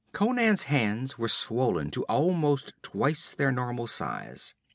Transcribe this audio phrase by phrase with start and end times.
[0.13, 4.55] Conan's hands were swollen to almost twice their normal size.